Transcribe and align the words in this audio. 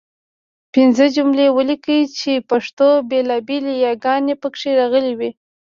پنځه 0.73 1.05
جملې 1.15 1.47
ولیکئ 1.57 2.01
چې 2.19 2.31
پښتو 2.49 2.89
بېلابېلې 3.09 3.73
یګانې 3.87 4.35
پکې 4.41 4.69
راغلي 4.79 5.13
وي. 5.19 5.29